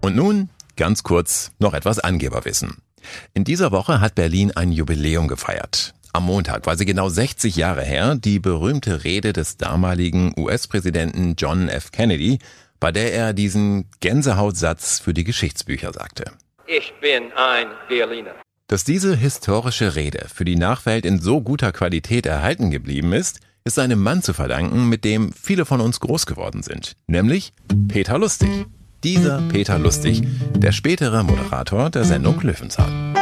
Und 0.02 0.16
nun, 0.16 0.50
ganz 0.76 1.04
kurz, 1.04 1.52
noch 1.60 1.74
etwas 1.74 2.00
Angeberwissen. 2.00 2.78
In 3.34 3.44
dieser 3.44 3.72
Woche 3.72 4.02
hat 4.02 4.16
Berlin 4.16 4.52
ein 4.52 4.72
Jubiläum 4.72 5.28
gefeiert. 5.28 5.94
Am 6.14 6.26
Montag 6.26 6.66
war 6.66 6.78
sie 6.78 6.86
genau 6.86 7.10
60 7.10 7.56
Jahre 7.56 7.84
her, 7.84 8.16
die 8.16 8.40
berühmte 8.40 9.04
Rede 9.04 9.34
des 9.34 9.58
damaligen 9.58 10.34
US-Präsidenten 10.38 11.36
John 11.38 11.70
F. 11.70 11.92
Kennedy, 11.92 12.40
bei 12.80 12.92
der 12.92 13.14
er 13.14 13.34
diesen 13.34 13.90
Gänsehautsatz 14.00 15.00
für 15.00 15.14
die 15.14 15.24
Geschichtsbücher 15.24 15.94
sagte. 15.94 16.32
Ich 16.66 16.94
bin 17.02 17.32
ein 17.34 17.68
Berliner. 17.88 18.36
Dass 18.68 18.84
diese 18.84 19.16
historische 19.16 19.96
Rede 19.96 20.28
für 20.34 20.44
die 20.44 20.58
Nachwelt 20.58 21.06
in 21.06 21.20
so 21.20 21.42
guter 21.42 21.72
Qualität 21.72 22.26
erhalten 22.26 22.72
geblieben 22.72 23.14
ist, 23.14 23.40
ist 23.64 23.80
einem 23.80 24.02
Mann 24.02 24.22
zu 24.22 24.34
verdanken, 24.34 24.90
mit 24.90 25.06
dem 25.06 25.32
viele 25.34 25.66
von 25.66 25.82
uns 25.82 26.00
groß 26.00 26.26
geworden 26.26 26.64
sind, 26.64 26.96
nämlich 27.08 27.54
Peter 27.88 28.18
Lustig. 28.18 28.66
Dieser 29.08 29.42
Peter 29.48 29.80
Lustig, 29.80 30.22
der 30.54 30.74
spätere 30.74 31.24
Moderator 31.24 31.90
der 31.90 32.04
Sendung 32.04 32.42
Löwenzahn. 32.42 33.16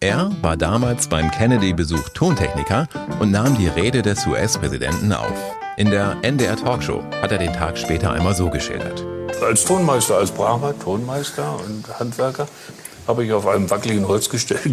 Er 0.00 0.32
war 0.42 0.56
damals 0.56 1.06
beim 1.06 1.30
Kennedy-Besuch 1.30 2.08
Tontechniker 2.08 2.88
und 3.20 3.30
nahm 3.30 3.56
die 3.56 3.68
Rede 3.68 4.02
des 4.02 4.26
US-Präsidenten 4.26 5.12
auf. 5.12 5.54
In 5.76 5.92
der 5.92 6.16
NDR 6.22 6.56
Talkshow 6.56 7.04
hat 7.22 7.30
er 7.30 7.38
den 7.38 7.52
Tag 7.52 7.78
später 7.78 8.10
einmal 8.10 8.34
so 8.34 8.50
geschildert. 8.50 9.06
Als 9.40 9.64
Tonmeister, 9.64 10.16
als 10.16 10.32
braver 10.32 10.76
Tonmeister 10.76 11.56
und 11.64 12.00
Handwerker 12.00 12.48
habe 13.06 13.24
ich 13.24 13.32
auf 13.32 13.46
einem 13.46 13.70
wackeligen 13.70 14.08
Holzgestell 14.08 14.72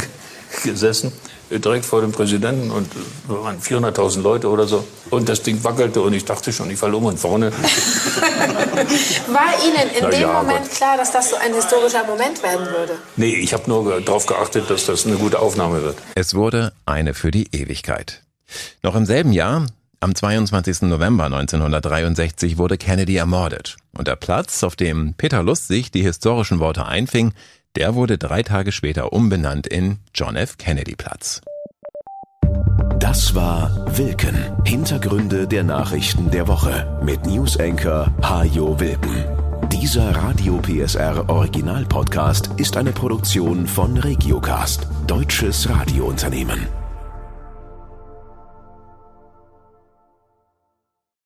gesessen 0.64 1.12
direkt 1.58 1.86
vor 1.86 2.02
dem 2.02 2.12
Präsidenten 2.12 2.70
und 2.70 2.88
waren 3.28 3.60
400.000 3.60 4.22
Leute 4.22 4.50
oder 4.50 4.68
so. 4.68 4.86
Und 5.10 5.28
das 5.28 5.42
Ding 5.42 5.64
wackelte 5.64 6.02
und 6.02 6.14
ich 6.14 6.26
dachte 6.26 6.54
schon, 6.54 6.70
ich 6.70 6.78
falle 6.78 6.96
um 6.96 7.06
und 7.06 7.20
vorne. 7.20 7.52
War 9.28 9.54
Ihnen 9.66 9.90
in 9.96 10.04
Na 10.04 10.10
dem 10.10 10.22
ja, 10.22 10.34
Moment 10.34 10.66
Gott. 10.68 10.76
klar, 10.76 10.98
dass 10.98 11.12
das 11.12 11.32
so 11.32 11.38
ein 11.38 11.54
historischer 11.54 12.04
Moment 12.06 12.44
werden 12.44 12.68
würde? 12.68 12.94
Nee, 13.16 13.36
ich 13.36 13.54
habe 13.54 13.64
nur 13.68 14.00
darauf 14.02 14.28
geachtet, 14.28 14.70
dass 14.70 14.86
das 14.86 15.08
eine 15.08 15.16
gute 15.16 15.40
Aufnahme 15.40 15.82
wird. 15.82 15.98
Es 16.16 16.36
wurde 16.36 16.74
eine 16.86 17.16
für 17.16 17.32
die 17.32 17.48
Ewigkeit. 17.52 18.22
Noch 18.84 18.96
im 18.96 19.06
selben 19.06 19.32
Jahr, 19.32 19.66
am 20.00 20.16
22. 20.16 20.84
November 20.84 21.26
1963, 21.26 22.58
wurde 22.58 22.78
Kennedy 22.78 23.16
ermordet. 23.18 23.78
Und 23.98 24.08
der 24.08 24.16
Platz, 24.16 24.64
auf 24.64 24.76
dem 24.76 25.14
Peter 25.16 25.42
Lustig 25.44 25.92
die 25.92 26.04
historischen 26.04 26.60
Worte 26.60 26.86
einfing, 26.86 27.34
der 27.76 27.96
wurde 27.96 28.18
drei 28.18 28.44
Tage 28.44 28.72
später 28.72 29.14
umbenannt 29.14 29.68
in 29.68 30.00
John 30.14 30.36
F. 30.36 30.58
Kennedy 30.58 30.96
Platz. 30.96 31.42
Das 33.00 33.34
war 33.34 33.86
Wilken. 33.98 34.36
Hintergründe 34.66 35.48
der 35.48 35.64
Nachrichten 35.64 36.32
der 36.32 36.48
Woche 36.48 37.00
mit 37.04 37.26
Newsenker 37.26 38.14
Hajo 38.22 38.80
Wilken. 38.80 39.24
Dieser 39.72 40.16
Radio 40.16 40.60
PSR 40.60 41.30
Original 41.30 41.86
Podcast 41.86 42.50
ist 42.58 42.76
eine 42.76 42.92
Produktion 42.92 43.68
von 43.68 43.98
Regiocast, 43.98 44.88
deutsches 45.08 45.70
Radiounternehmen. 45.70 46.68